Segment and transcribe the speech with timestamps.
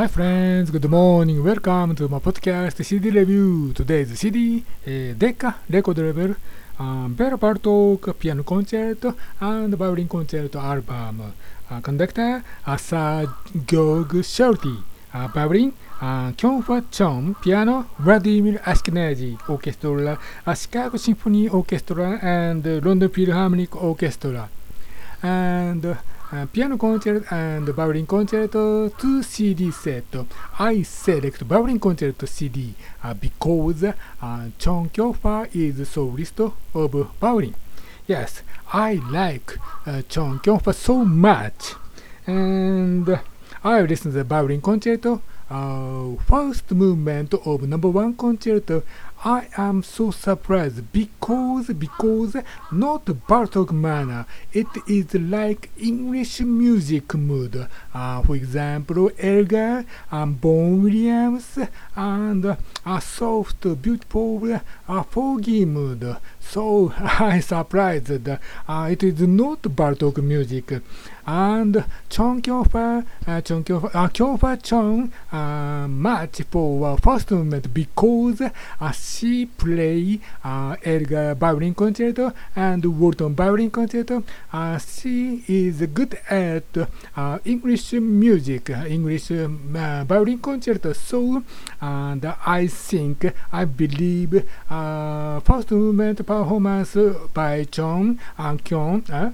[0.00, 1.44] Hi friends, good morning.
[1.44, 3.74] Welcome to my podcast CD review.
[3.74, 6.36] Today's CD, uh, Decca record label,
[6.78, 11.34] um, Bartok piano concerto and violin concerto album.
[11.68, 13.26] Uh, conductor, Asa
[13.66, 14.74] Georg Solti.
[15.12, 15.70] Uh, violin,
[16.00, 23.76] uh, Kyung Wha Chung, piano, Vladimir Ashkenazy Orchestra, uh, Chicago Symphony Orchestra, and London Philharmonic
[23.76, 24.48] Orchestra.
[25.22, 25.94] And uh,
[26.52, 30.04] piano concerto and violin concerto two CD set.
[30.60, 37.54] I select violin concerto CD uh, because uh, Chung Kyung Wha is soloist of violin.
[38.06, 41.74] Yes, I like uh, Chung Kyung Wha so much,
[42.26, 43.08] and
[43.64, 45.22] I listen to the violin concerto.
[45.50, 48.84] Uh, first movement of number one concerto
[49.22, 52.36] I am so surprised because because
[52.72, 54.24] not Bartok manner.
[54.50, 57.68] It is like English music mood.
[57.92, 61.58] Uh, for example, Elgar and Vaughan Williams
[61.94, 62.56] and
[62.86, 66.16] a soft, beautiful, uh, foggy mood.
[66.40, 68.26] So I surprised.
[68.26, 70.80] Uh, it is not Bartok music.
[71.26, 78.40] And Chung Kyung-wha, uh, Chung Kyung-wha, uh, Kyung-wha Chung uh, match for first moment because
[78.40, 84.22] uh, she play uh, Elgar violin concerto and Walton violin concerto.
[84.52, 86.76] Uh, she is good at
[87.16, 89.48] uh, English music, English uh,
[90.04, 90.92] violin concerto.
[90.92, 91.42] So,
[91.80, 96.96] and I think, I believe, uh, first movement performance
[97.34, 99.04] by Chung and Kyung.
[99.10, 99.30] Uh,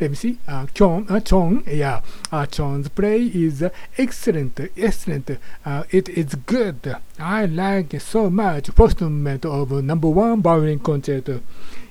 [0.00, 0.38] let me see.
[0.48, 2.00] Uh, uh, Chung, yeah,
[2.32, 3.64] uh, Chung's play is
[3.98, 5.38] excellent, excellent.
[5.64, 6.96] Uh, it is good.
[7.18, 11.40] I like so much first movement of number one violin concerto.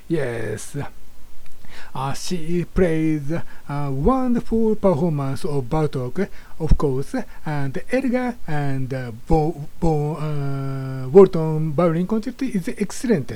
[0.06, 0.76] Yes.
[1.94, 3.32] Uh, she plays
[3.68, 7.14] a wonderful performance of Bartok, of course,
[7.46, 13.32] and Elgar and uh, Bo, Bo, uh, violin concerto is excellent.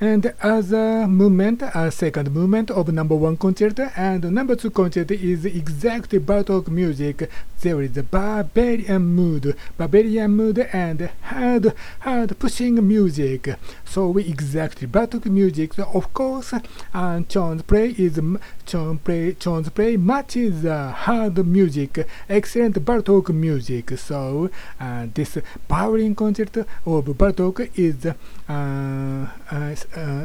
[0.00, 5.12] And as a movement, a second movement of number one concerto and number two concerto
[5.12, 7.28] is exactly Bartok music.
[7.60, 13.56] There is a barbarian mood, barbarian mood and hard, hard pushing music.
[13.84, 15.74] So we exactly Bartok music.
[15.74, 16.54] So of course,
[16.94, 18.20] and Chung's play is
[18.66, 23.98] Chung play, Chung's play matches uh, hard music, excellent Bartok music.
[23.98, 24.48] So
[24.78, 25.38] uh, this
[25.68, 28.06] violin concerto of Bartok is.
[28.48, 29.74] Uh, uh,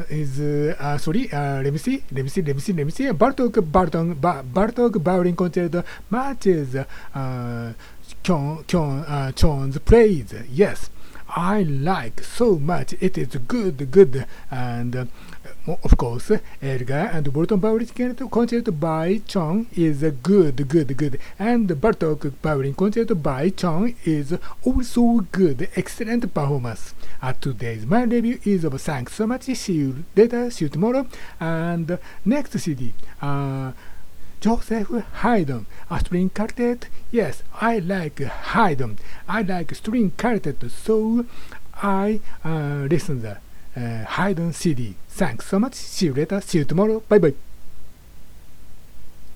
[0.08, 1.28] is uh, sorry.
[1.32, 2.02] let me see.
[2.12, 2.42] Let me see.
[2.42, 2.72] Let me see.
[2.72, 3.04] Let me see.
[3.06, 4.14] Bartok Bartok
[4.52, 7.72] Bartok violin concerto matches uh,
[8.22, 10.34] Kyon, Kyon, uh, Chon's plays.
[10.50, 10.90] Yes,
[11.28, 12.94] I like so much.
[13.00, 15.04] It is good, good, and uh,
[15.66, 16.30] of course,
[16.62, 23.14] Elgar and Walton violin concerto by Chung is good, good, good, and Bartok violin concerto
[23.14, 26.94] by Chung is also good, excellent performance.
[27.22, 29.44] Uh, today's my review is of Thanks so much.
[29.44, 30.50] See you later.
[30.50, 31.06] See you tomorrow.
[31.40, 32.92] And next CD.
[33.22, 33.72] Uh,
[34.44, 34.90] Joseph
[35.22, 36.88] Haydn, a string quartet.
[37.10, 38.98] Yes, I like Haydn.
[39.26, 41.24] I like string quartet, so
[41.82, 43.38] I uh, listen the
[43.74, 44.96] uh, Haydn CD.
[45.08, 45.72] Thanks so much.
[45.72, 46.42] See you later.
[46.42, 47.00] See you tomorrow.
[47.08, 47.34] Bye bye.